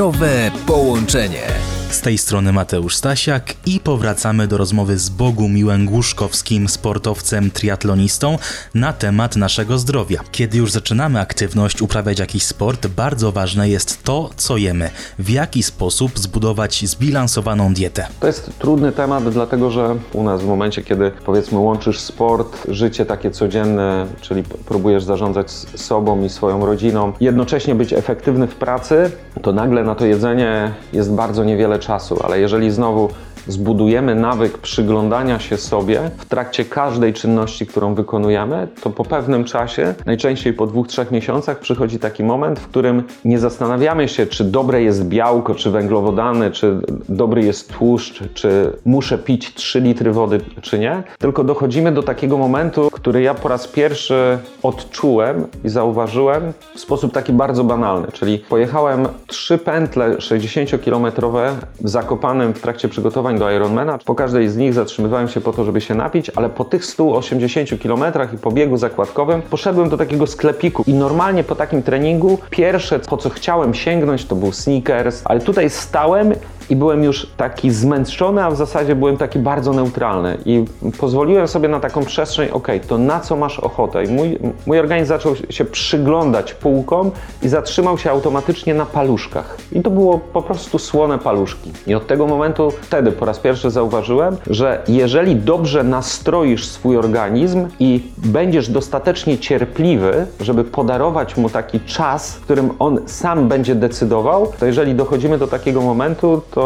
[0.00, 1.59] Zdrowe połączenie.
[1.90, 8.38] Z tej strony Mateusz Stasiak i powracamy do rozmowy z Bogumiłem Głuszkowskim, sportowcem triatlonistą,
[8.74, 10.20] na temat naszego zdrowia.
[10.32, 14.90] Kiedy już zaczynamy aktywność, uprawiać jakiś sport, bardzo ważne jest to, co jemy.
[15.18, 18.06] W jaki sposób zbudować zbilansowaną dietę.
[18.20, 23.06] To jest trudny temat, dlatego że u nas w momencie, kiedy powiedzmy łączysz sport, życie
[23.06, 29.10] takie codzienne, czyli próbujesz zarządzać sobą i swoją rodziną, jednocześnie być efektywny w pracy,
[29.42, 33.10] to nagle na to jedzenie jest bardzo niewiele czasu, ale jeżeli znowu
[33.46, 39.94] zbudujemy nawyk przyglądania się sobie w trakcie każdej czynności, którą wykonujemy, to po pewnym czasie,
[40.06, 44.82] najczęściej po dwóch, trzech miesiącach, przychodzi taki moment, w którym nie zastanawiamy się, czy dobre
[44.82, 50.78] jest białko, czy węglowodany, czy dobry jest tłuszcz, czy muszę pić 3 litry wody, czy
[50.78, 56.80] nie, tylko dochodzimy do takiego momentu, który ja po raz pierwszy odczułem i zauważyłem w
[56.80, 62.88] sposób taki bardzo banalny, czyli pojechałem trzy pętle 60-kilometrowe w Zakopanem w trakcie
[63.30, 63.98] przygotowań do Ironmana.
[63.98, 67.80] Po każdej z nich zatrzymywałem się po to, żeby się napić, ale po tych 180
[67.80, 72.98] kilometrach i po biegu zakładkowym poszedłem do takiego sklepiku i normalnie po takim treningu pierwsze,
[72.98, 76.34] po co chciałem sięgnąć, to był sneakers, ale tutaj stałem
[76.70, 80.64] i byłem już taki zmęczony, a w zasadzie byłem taki bardzo neutralny i
[80.98, 84.04] pozwoliłem sobie na taką przestrzeń, ok, to na co masz ochotę?
[84.04, 87.10] I mój, mój organizm zaczął się przyglądać półkom
[87.42, 89.56] i zatrzymał się automatycznie na paluszkach.
[89.72, 91.72] I to było po prostu słone paluszki.
[91.86, 97.68] I od tego momentu wtedy po raz pierwszy zauważyłem, że jeżeli dobrze nastroisz swój organizm
[97.80, 104.52] i będziesz dostatecznie cierpliwy, żeby podarować mu taki czas, w którym on sam będzie decydował,
[104.58, 106.59] to jeżeli dochodzimy do takiego momentu, to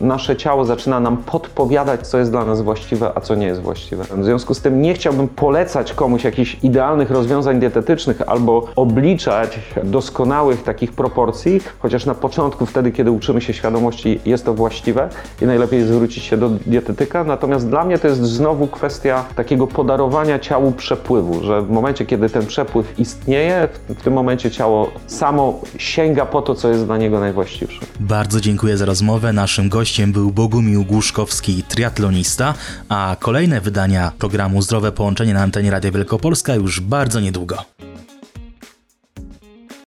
[0.00, 4.04] nasze ciało zaczyna nam podpowiadać, co jest dla nas właściwe, a co nie jest właściwe.
[4.04, 10.62] W związku z tym nie chciałbym polecać komuś jakichś idealnych rozwiązań dietetycznych albo obliczać doskonałych
[10.62, 15.08] takich proporcji, chociaż na początku, wtedy, kiedy uczymy się świadomości, jest to właściwe
[15.42, 17.24] i najlepiej zwrócić się do dietetyka.
[17.24, 22.30] Natomiast dla mnie to jest znowu kwestia takiego podarowania ciału przepływu, że w momencie, kiedy
[22.30, 27.20] ten przepływ istnieje, w, tym momencie ciało samo sięga po to, co jest dla niego
[27.20, 27.80] najwłaściwsze.
[28.00, 28.86] Bardzo dziękuję za
[29.22, 29.32] rozmowę.
[29.32, 32.54] Naszym gościem był Bogumił Głuszkowski, triatlonista,
[32.88, 37.64] a kolejne wydania programu Zdrowe Połączenie na antenie Radia Wielkopolska już bardzo niedługo.